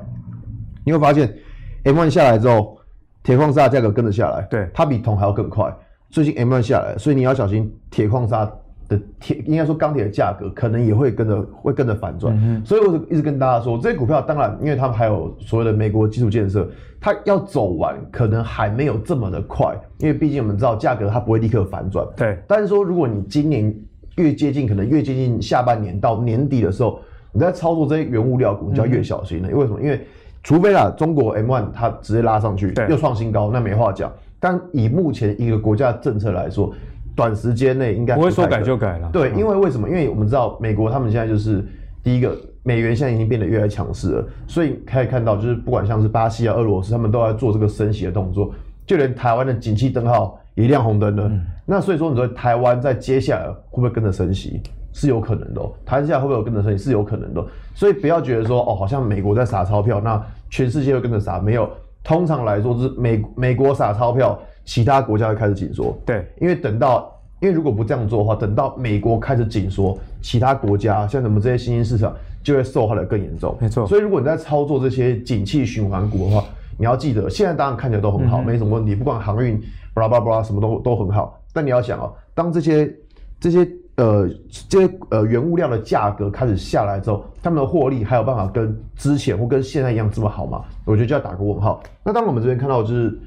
[0.86, 1.36] 你会发现。
[1.84, 2.78] M1 下来之后，
[3.24, 5.76] 铁矿砂价格跟着下来，对，它比铜还要更快。
[6.12, 8.48] 最近 M1 下来，所以你要小心铁矿砂
[8.88, 12.38] 的铁，应该说钢铁的价格可能也会跟着会跟着反转。
[12.42, 16.70] 嗯、所以我就一直跟大家说，这些股票当然，因为他们还有所谓的美国基础建设，
[17.00, 22.08] 它要走完可能还没有这么的快，因为毕竟我们知道价格它不会立刻反转。
[22.16, 23.74] 对，但是说如果你今年
[24.16, 27.00] 越接近，可能越接近下半年到年底的时候，
[27.32, 29.52] 你在操作这些原物料股，你就要越小心了。
[29.52, 29.82] 因为什么？
[29.82, 30.02] 因为
[30.44, 34.12] 除非啦，中国 M1 它直接拉上去，又创新高，那没话讲。
[34.40, 36.74] 但以目前一个国家政策来说，
[37.18, 39.10] 短时间内应该不，不会说改就改了。
[39.12, 39.90] 对，因为为什么？
[39.90, 41.66] 因为我们知道美国他们现在就是
[42.04, 48.54] 第一个，美元现在已经变得越来越强势了，所以可以看到，就是不管像是巴西啊、俄罗斯，他们都在做这个升息的动作，
[48.86, 51.28] 就连台湾的景气灯号也亮红灯了。
[51.28, 54.62] 嗯、那所以说，你说台湾在接下来会不会跟着升息？
[54.94, 56.86] 是有可能的、喔，台湾下会不会有跟着升息？
[56.86, 61.40] 是有可能的，所以不要觉得说哦，好像美国在撒钞票，那全世界会跟着撒。
[61.40, 61.70] 没有，
[62.04, 65.98] 通常来说是美美国撒钞票，其他国家会开始紧缩。
[66.06, 73.58] 对，因为等到，因为如果不这样做的话，等到美国开始紧缩，其他国家像什么这些新兴市场就会受害的更严重。
[73.62, 76.44] 没错，所以如果你在操作这些景气循环股的话，
[76.78, 79.58] 你要记得，现在当然看起来都很好，嗯、没什么问题，不管航运，
[79.94, 81.42] 巴拉巴拉巴拉，什么都都很好。
[81.54, 82.94] 但你要想哦，当这些
[83.40, 83.68] 这些。
[83.98, 84.30] 呃，
[84.70, 90.64] 这些呃原物料的价格开始下来之后，他们的获利还有办法跟之前或跟现在一样这么好吗？
[90.86, 91.82] 我觉得就要打个问号。
[92.04, 93.20] 那当我们这边看到就是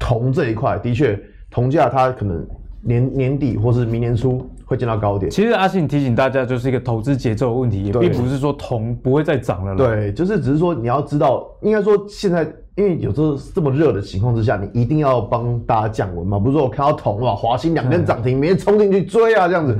[0.00, 1.16] 铜这一块，的确
[1.48, 2.44] 铜价它可能
[2.82, 5.30] 年年底或是明年初会见到高点。
[5.30, 9.76] 其实阿信提醒大家，就是一个投资节奏的问题，也并不是说铜不会再涨了。
[9.76, 12.52] 对，就是只是说你要知道，应该说现在。
[12.76, 16.38] 因为有时候这么热的情况之下，你一定要帮大家降温嘛。
[16.38, 19.76] 不是说我看到铜啊，华兴两根涨停，明天冲进去追啊，这样子，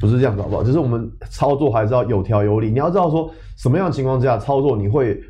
[0.00, 0.62] 不是这样子好不好？
[0.62, 2.70] 就是我们操作还是要有条有理。
[2.70, 5.20] 你要知道说什么样的情况之下操作，你会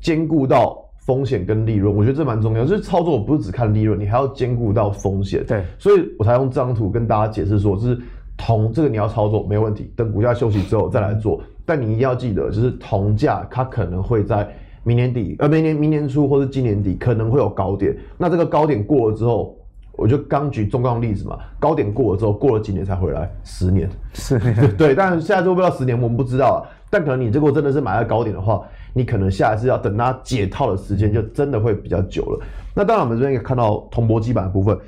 [0.00, 1.94] 兼顾到风险跟利润。
[1.94, 5.44] 我觉得这蛮重要，就是操作不是只看利润，你还要兼顾到风险。
[5.46, 7.98] 对，所以我才用这张图跟大家解释说，就是
[8.36, 11.40] 铜这个你要操作没问题，等股价休息之后再来做。
[11.64, 14.48] 但你一定要记得，就是铜价它可能会在。
[14.84, 17.96] 明年底，呃，明年明年初或是今年底可能会有高点。
[18.18, 19.56] 那这个高点过了之后，
[19.92, 24.40] 我就刚举中钢例子嘛，高点过了之后，过了几年才回来，十年，是，
[24.76, 24.92] 对。
[24.92, 26.58] 但现在做不到十年，我们不知道啊。
[26.92, 32.44] 但可能你如果真的是买在高点的话，你可能下一次要等它解套的时间就真的会比较久了。
[32.74, 34.78] 那当然，我们这边也看到铜箔基板的部分。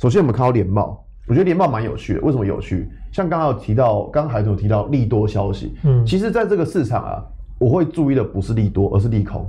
[0.00, 2.20] 首先，我们看到联茂，我觉得联茂蛮有趣的。
[2.20, 2.88] 为什么有趣？
[3.10, 7.24] 像刚刚有提到，刚刚海豚有提到利多消息，嗯，其实在这个市场啊。
[7.58, 9.44] 我会注意的不是利多，而是利空。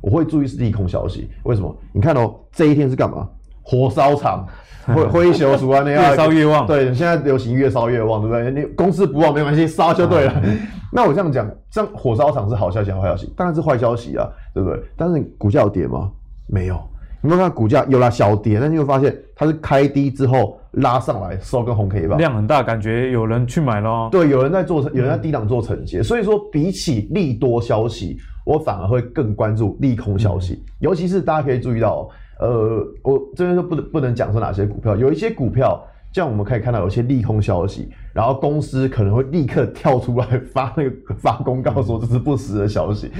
[0.00, 1.30] 我会注意是利空消息。
[1.44, 1.72] 为什么？
[1.92, 3.28] 你看哦，这一天是干嘛？
[3.62, 4.46] 火烧场，
[4.86, 6.66] 会会修除啊，那样越烧越旺。
[6.66, 8.50] 对，现在流行越烧越旺，对不对？
[8.50, 10.34] 你公司不旺没关系，烧就对了。
[10.44, 10.58] 嗯、
[10.92, 13.32] 那我这样讲，这样火烧厂是好消息还是坏消息？
[13.36, 14.82] 当然是坏消息啊，对不对？
[14.96, 16.10] 但是股价有跌吗？
[16.46, 16.78] 没有。
[17.24, 24.08] 你有没有看股价有啦小跌，但你会发现它是开低之后拉上来收根红 K 吧，量很大，感觉有人去买咯。
[24.10, 26.02] 对，有人在做，有人在低档做承接。
[26.02, 30.54] 所以说，比起利多消息，我反而会更关注利空消息。
[30.54, 32.08] 嗯、尤其是大家可以注意到，
[32.42, 35.82] 呃，我这边就不能不能讲说哪些股票，有一些股票。
[36.14, 43.10] 这样我们可以看到有些利空消息，然后公司可能会立刻跳出来 发那个发公告说这是不实的消息，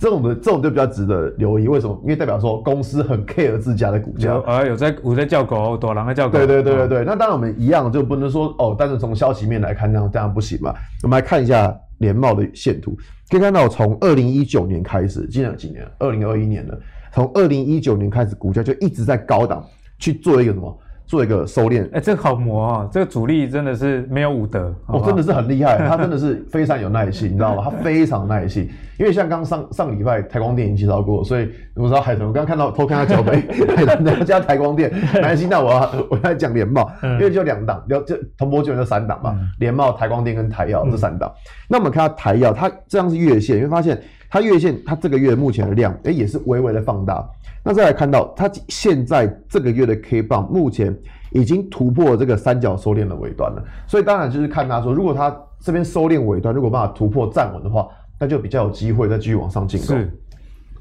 [0.00, 1.68] 这种的这种就比较值得留意。
[1.68, 1.96] 为什么？
[2.02, 4.30] 因为代表说公司很 care 自家的股价。
[4.30, 6.38] 有啊，有在有在叫狗，躲狼在叫狗。
[6.38, 6.98] 对对对对对。
[7.02, 10.74] 哦、那当然我们一样就不能说哦，但是从消息面来看，这样这样不行嘛。
[11.04, 12.98] 我们来看一下联茂的线图，
[13.30, 15.86] 可以看到从二零一九年开始，今年有几年？
[16.00, 16.76] 二零二一年了。
[17.12, 19.64] 从二零一九年开始，股价就一直在高档
[19.98, 20.78] 去做一个什么？
[21.06, 22.88] 做一个收敛，哎、欸，这个好磨啊！
[22.92, 27.64] 这个主力真的是没有武德，哦，真的是很厉害，他真的是非常有耐心， 你知道吗？
[27.64, 33.42] 他非常耐心，因为像刚上上礼拜台光电已经介绍过，所以我知道海豚，我刚刚看到偷看他脚背，
[33.74, 38.00] 海豚要加台光电，没关系，那我要 我要讲联茂，因为就两档，就
[38.38, 41.28] 铜箔基本就三档嘛，联茂、台光电跟台药这三档。
[41.68, 47.28] 那我们看到台药，它这样是月线，你会发现它月线它这个月目前的量，哎，也是微微的放大。
[47.62, 50.96] 那再来看到它现在这个月的 K 棒，目前
[51.32, 57.88] 已经突破这个三角收敛的尾端了，所以当然就是看它说，如果它这边收敛尾端，如果办法突破站稳的话，
[58.18, 59.96] 那就比较有机会再继续往上进攻。
[59.96, 60.10] 是。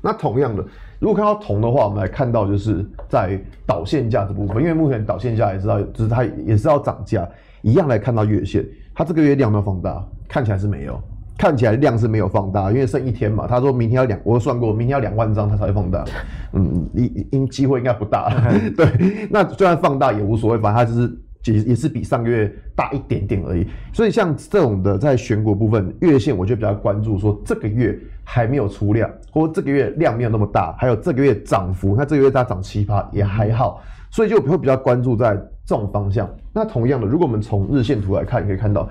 [0.01, 0.63] 那同样的，
[0.99, 7.27] 如果看到铜的话，我们来看到就是在导线价这部分，因为目前导线价也知道，就是它也是要涨价，
[7.62, 11.01] 一样来看到月线，它这个月量没有放大，看起来是没有。
[11.39, 13.47] 看起来量是没有放大，因为剩一天嘛。
[13.47, 16.04] 他说明天要两，我算过，明天要两万张，他才会放大。
[16.52, 18.30] 嗯，应应机会应该不大。
[18.75, 23.65] 对，那虽然放大也无所谓，反正它就是也也是比上个月大一点点而已。
[23.93, 36.30] 所以像这种的在选股部分，月线我就比较关注，说这个月还没有出量，或这个月量没有那么大，还有这个月涨幅，那这个月它涨七趴也还好，所以就会比较关注在这种方向。
[36.52, 38.89] 那同样的，如果我们从日线图来看，你可以看到，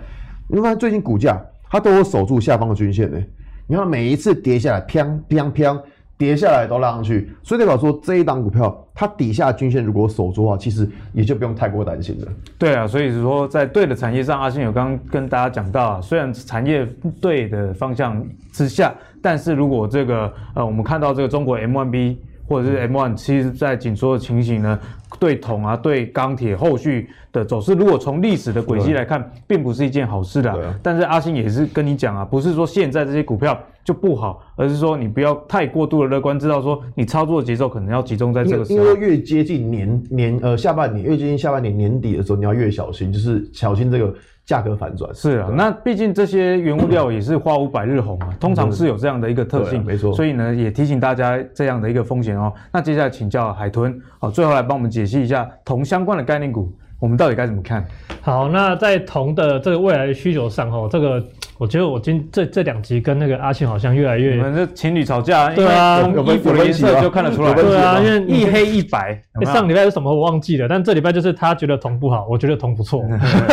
[0.49, 1.39] 你会发现最近股价。
[1.71, 3.19] 它都有守住下方的均线呢，
[3.67, 5.81] 你看每一次跌下来，砰砰砰，
[6.17, 12.29] 跌下来都拉上去，所以代表说这一档股票它底下均线如果守住的话，其实也就不用太过担心了。
[12.59, 16.87] 对啊，所以是说在对的产业上，阿信有刚刚跟大家讲到啊，虽然产业
[17.21, 22.17] 对的方向之下，但是如果这个呃，我们看到这个中国 M1B。
[22.49, 24.79] 或者是 M1，其实在紧缩的情形呢，
[25.21, 30.75] 对铜啊，对钢铁后续的走势，如果从历史的轨迹来看，并不是一件好事的。
[30.83, 38.79] 但是阿星也是跟你讲啊，不是说现在这些股票就不好，而是说你不要太过度的乐观，知道说你操作的节奏可能要集中在这个时候。
[38.79, 44.15] 因为越接近年年呃下半年，越接近下半年年底的时候，你要越小心，就是小心这个。
[44.49, 50.11] 价格反转是啊，那毕竟这些原物料也是花无百日红啊，通常是有这样的一个特性，没错。
[50.15, 52.51] 所以呢，也提醒大家这样的一个风险哦。
[52.73, 57.87] 那接下来请教海豚，好，最后来帮我们解析一下铜相关的概念股，我们到底该怎么看？
[58.23, 61.23] 好，那在铜的这个未来的需求上，哦，这个。
[61.59, 69.21] 我觉得我今这这两集跟那个阿信好像越来越，你们这情侣吵架，对啊，从衣服的颜色就看得出来，对啊，因为一黑一白。
[69.45, 73.03] 上礼拜是什么我忘记了，但这礼拜就是他觉得铜不好，我觉得铜不错。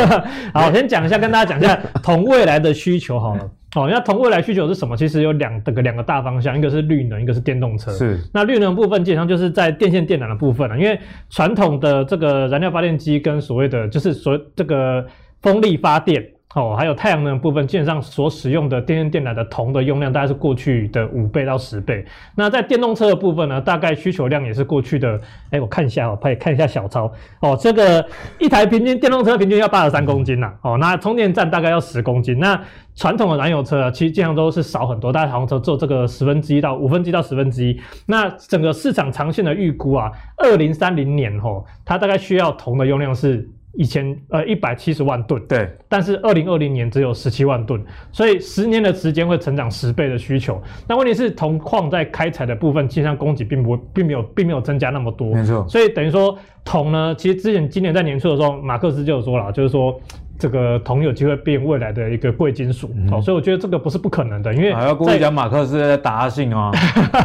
[0.54, 3.50] 好，我先讲一下，跟大家讲一下铜未来的需求好了。
[3.76, 4.96] 哦，那铜未来需求是什么？
[4.96, 7.91] 其实有两个两个大方向，一个是绿能，一个是电动车。
[7.91, 8.20] 是。
[8.32, 11.00] 那绿能部分基本上就是在电线电缆的部分了，因为
[11.32, 15.04] 传统的这个燃料发电机跟所谓的就是所谓这个
[15.41, 16.24] 风力发电。
[16.56, 22.06] 哦，还有太阳能部分，基本上所使用的电线电缆的铜的用量大概是过去的五倍到十倍。
[22.34, 28.08] 那在电动车的部分呢，大概需求量也是过去的，哎，我看一下哦，可以看一下小抄哦，这个
[28.39, 32.58] 一台平均电动车平均要八十三公斤呐，哦，那充电站大概要十公斤，那
[32.96, 37.78] 传统的燃油车啊，其实经常都是少很多，大概好像只做这个十分之一到五分之一到十分之一。
[38.06, 43.50] 那整个市场长线的预估啊，二零三零年吼，它大概需要铜的用量是。
[43.78, 50.62] 一千呃一百七十万吨，对，但是二零二零年只有十七万吨，所以十年的时间会成长十倍的需求。
[50.88, 55.68] 那问题是铜矿在开采的部分，其实上供给并不并没有并没有增加那么多，没错。
[55.68, 60.00] 所以等于说铜呢，其实之前今年在年初的时候，马克思就有说了，就是说。
[60.38, 66.71] 这个铜有机会变未来的一个贵金属，嗯、哦，所以我觉得这个不是不可能的，因为还要故意讲马克思在打阿信哦，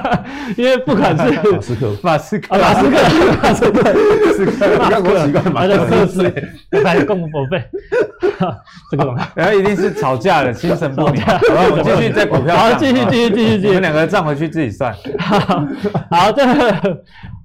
[0.56, 1.24] 因为不管是
[2.02, 2.96] 马斯克、马斯克、
[3.42, 6.06] 马斯克、马斯克、马斯克、马斯克、马克。
[6.06, 6.32] 思，
[6.84, 7.62] 还有共和费，
[8.90, 11.20] 这个然后一定是吵架了，心神不宁。
[11.20, 11.38] 好，
[11.70, 14.94] 我们继续在股票，好，继续继续继续继续，你们两个站回去自己算。
[16.10, 17.02] 好，这个。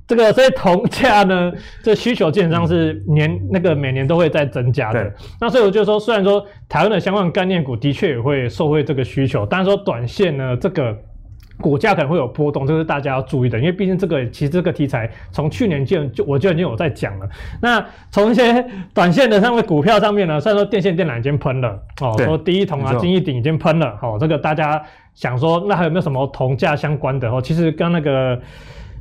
[0.07, 5.11] 这个所以铜价呢，这需求基本上是年那个每年都会在增加的。
[5.41, 10.95] 那所以我就说，虽然说台湾的相关概念股的确也会受惠这个需求，但是说短线呢，这个
[11.59, 13.57] 股价可能会有波动，这是大家要注意的。
[13.57, 17.27] 因为毕竟这个其实这个题材从去年就就我就已经有在讲了。
[17.59, 18.63] 那从一些
[18.93, 21.69] 短线的上面股票上面呢，虽然说电线电缆已经喷了
[22.01, 24.79] 哦，对说第一铜啊、金一鼎已经喷了，好、哦，这个大家
[25.15, 27.41] 想说那还有没有什么铜价相关的哦？
[27.41, 28.39] 其实刚那个。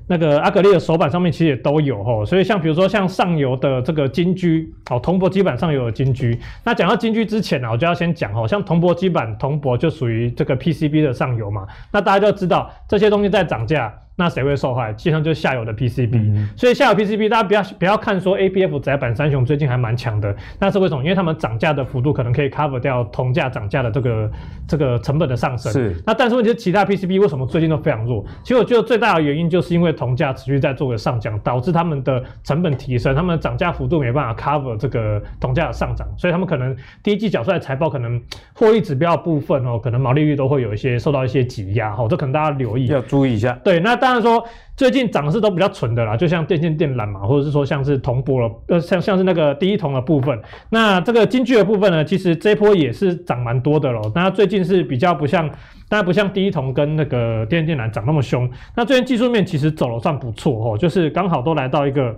[0.07, 6.39] 那个阿格力的手板上面其实也都有吼，所以像比如说像上游的这个金居哦，铜箔基板上游的金居。
[6.63, 13.93] 那讲到金居之前呢，我就要先讲吼，像铜箔基板，铜箔就属于这个 PCB 的上游嘛，那大家都知道这些东西在涨价。
[14.17, 14.93] 那谁会受害？
[14.93, 21.03] 基本上就是下游的 PCB，、嗯、所以下游 PCB 大家不要不要看说 ABF 载板三雄最近还蛮强的，那是为什么？
[21.03, 24.31] 因为他们涨价的幅度可能可以 cover 掉铜价涨价的这个
[24.69, 25.73] 这个成本的上升。
[25.73, 25.95] 是。
[26.07, 28.25] 那但是问题是其他 PCB 为什么最近都非常弱？
[28.43, 38.23] 其实我觉得最大的原因就是因为铜价持续在做个上涨，导致他们的成本提升，他们的涨价幅度没办法 cover 这个铜价的上涨，所以他们可能第一季缴出来财报可能
[38.55, 43.59] 获利指标部分哦，可能毛利率都会有一些受到一些挤压哦，这可能大家留意要注意一下。
[43.65, 44.45] 对，那当然说。
[44.77, 50.37] 最近涨势都比较纯的啦，就像电线电缆嘛，或者是说像是铜箔了，呃，像像是那个第一铜的部分。
[50.69, 54.11] 那这个金具的部分呢，其实这波也是涨蛮多的咯。
[54.17, 55.49] 那最近是比较不像，
[55.89, 58.51] 当然不像第一铜跟那个电线电缆涨那么凶。
[58.75, 62.13] 那最近技术面其实走了算不错哦，就是刚好都来到一个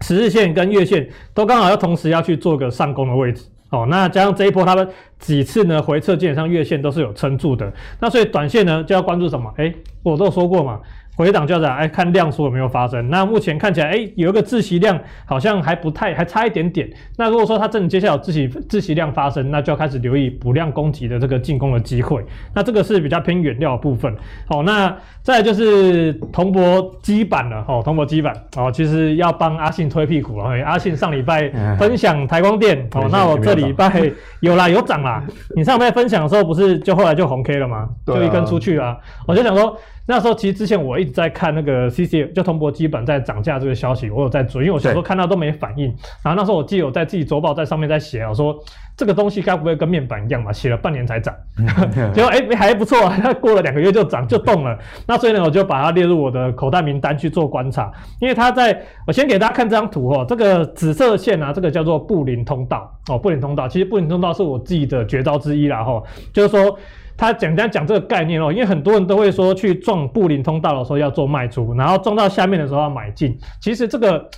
[0.00, 3.44] 十日线跟月线都刚好要同时要去做个上攻的位置
[3.76, 3.86] 哦。
[3.88, 7.72] 那加上这一波他们几次呢回撤，基本上月线都是有撑住的。
[8.00, 9.52] 那所以短线呢就要关注什么？
[9.58, 10.80] 诶，我都有说过嘛。
[11.16, 13.08] 回档校长，哎，看量缩有没有发生？
[13.08, 16.86] 那目前看起来，哎，有一个窒息量，好像还不太，还差一点点。
[17.16, 22.22] 那如果说它真的接下来有窒息窒息量发生，那就要开始留意补量攻击的这个进攻的机会。
[22.54, 24.14] 那这个是比较偏原料的部分。
[24.46, 27.64] 好，那再来就是铜箔基板了。
[27.66, 30.50] 哦，铜箔基板，哦，其实要帮阿信推屁股了。
[30.66, 31.48] 阿信上礼拜
[31.78, 34.02] 分享台光电，哦，那我这礼拜
[34.40, 35.24] 有啦，有涨啦。
[35.56, 37.88] 你上礼拜分享的时候，不是就后来就红 K 了吗？
[38.06, 38.98] 就一根出去了。
[39.26, 39.74] 我就想说。
[40.06, 45.86] 那时候其实之前我一直在看那个 CC 就铜箔基本在涨价这个消息，我有在追，因为我小时候看到都没反应。
[46.22, 48.56] 然后那时候我记得我在自己周报在上面在写，我说
[48.96, 50.52] 这个东西该不会跟面板一样嘛？
[50.52, 51.34] 写了半年才涨，
[52.14, 54.78] 结果哎还不错啊，它过了两个月就涨就动了。
[55.08, 57.90] 那所以呢，我就把它列入我的口袋名单去做观察，
[58.20, 66.00] 因为它在我先给大家看这张图哦，这个紫色线啊，这个叫做布林通道哦，布林通道其实布林通道是我自己的绝招之一啦哈，
[66.32, 66.78] 就是说。
[67.16, 73.36] 他简单讲这个概念哦，因为很多人都会说去撞布林通道的时候要做卖出，然后撞到下面的时候要买进。
[73.60, 74.28] 其实这个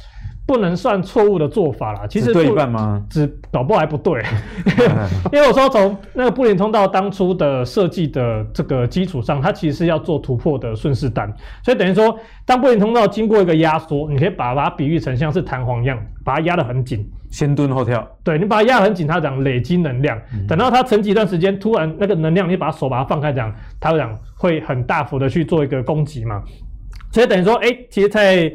[0.46, 2.06] 不能算错误的做法啦。
[2.06, 3.02] 其实只对一半吗？
[3.10, 4.22] 只搞不好还不对，
[5.32, 11.30] 因为我说从那个布林通道当初的设计的这个基础上，它其实是要做突破的顺势单，
[11.62, 17.06] 所以等于说当布林通道经过一个压缩，你可以把它比喻成像是弹簧一样，把它压得很紧。
[17.30, 26.42] 先蹲后跳，对，你把它压很紧，它讲累积能量，等到它沉寂一段时间，突然那个能量，你把手把它放开，讲它会讲会很大幅的去做一个攻击嘛。
[27.12, 28.50] 所以等于说，哎、欸，其实，在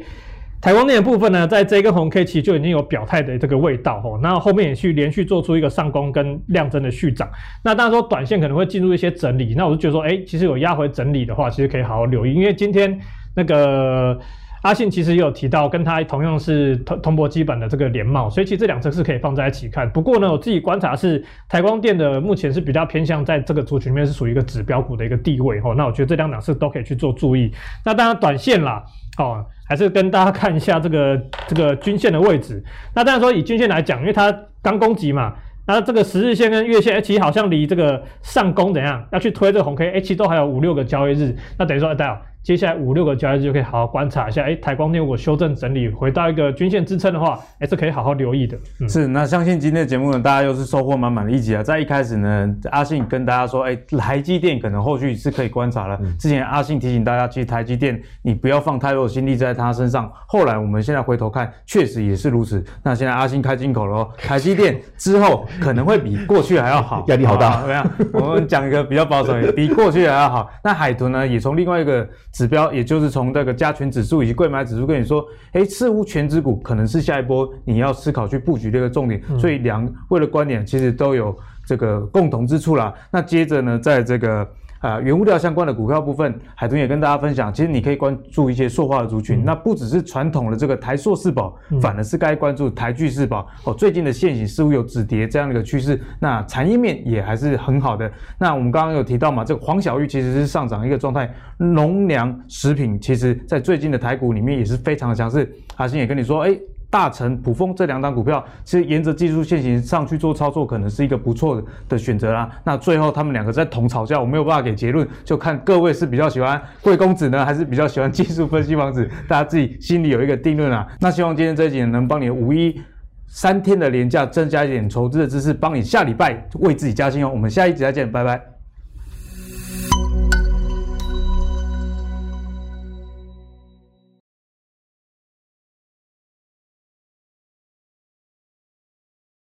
[0.60, 7.30] 台光电的部分呢，在这根红 K 其实就已经有表态的这个味道吼，那后面也去连续做出一个上攻跟量增的续涨。
[7.62, 12.98] 那当然说短线可能会进入一些整理，那我就觉得说，哎、欸，其实有压回整理的话，其实可以好好留意，因为今天
[13.36, 14.18] 那个。
[14.64, 19.88] 阿信其实也有提到，跟他同样是铜铜箔基板的这个联茂，所以其实这两只是可以放在一起看。
[19.90, 25.74] 不过呢，我自己观察是台光电的目前是比较偏向在这个族群里面是属于一个指标股的一个地位哈。
[25.76, 27.52] 那我觉得这两档是都可以去做注意。
[27.84, 28.82] 那当然短线啦，
[29.18, 32.64] 哦，还是跟大家看一下这个这个均线的位置。
[32.94, 35.34] 那当然说以均线来讲，因为它刚攻击嘛。
[35.66, 42.22] 那这个十日线跟月线，其实好像离这个上攻怎样要去推这个红 K，哎，其实都还有五六个交易日，那等于说，哎，大家。
[42.44, 48.54] 接下来五六个交易日就可以好好观察一下，哎，台光电如果修正整理回到一个均线支撑的话，哎，是可以好好留意的。
[48.80, 51.62] 嗯、是，那相信今天的节目呢，大家又是收获满满的一集啊。
[51.62, 55.98] 在一开始呢，阿信跟大家说，哎，台积电可能后续是可以观察了。
[56.02, 60.12] 嗯、之前阿信提醒大家，其实台积电你不要放太多的心力在它身上。
[60.26, 62.62] 后来我们现在回头看，确实也是如此。
[62.82, 67.62] 那现在阿信开金口了哦， 台积电之后可能会比过去还要好， 压力好大。
[67.62, 67.90] 怎么样？
[68.12, 70.50] 我们讲一个比较保守 比过去还要好。
[70.62, 73.14] 那海豚呢，也从另外一个指标，也就是。
[73.14, 81.32] 从这个加权指数以及柜买指数跟你说，哎，似乎全指股可能是下一波你要思考去布局的一个重点，嗯、所以两位的观点其实都有
[81.64, 82.92] 这个共同之处啦。
[83.08, 84.46] 那接着呢，在这个。
[84.84, 93.72] 啊，原物料相关的股票部分，海豚也跟大家分享，其实你可以关注一些塑化的族群，嗯、那不只是传统的这个台塑四宝，嗯、反而是该关注台聚四宝哦。
[93.72, 98.12] 最近的现形似乎有止跌这样的一个趋势，那产业面也还是很好的。
[98.38, 105.50] 那我们刚刚有提到嘛，这个黄小玉其实是上涨一个状态，农粮食品其实在最近的台股里面也是非常的强势。
[105.76, 106.54] 阿信也跟你说，哎。
[106.94, 112.48] 大成、普丰这两档股票，其实沿着技术线型上去做操作，可能是一个不错的的选择啦。
[112.62, 120.86] 那最后他们两个在同吵架，我没有办法给结论，就看各位是比较喜欢贵公子呢，还是比较喜欢技术分析王子， 大家自己心里有一个定论啊。
[121.00, 122.80] 那希望今天这一集能帮你五一
[123.26, 127.28] 三天的连假增加一点投资的知识，帮你下礼拜为自己加薪哦。
[127.28, 128.53] 我们下一集再见，拜拜。